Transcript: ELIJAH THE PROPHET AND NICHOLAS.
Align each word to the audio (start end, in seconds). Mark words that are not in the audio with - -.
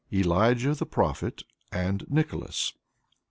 ELIJAH 0.09 0.73
THE 0.73 0.87
PROPHET 0.87 1.43
AND 1.71 2.05
NICHOLAS. 2.09 2.73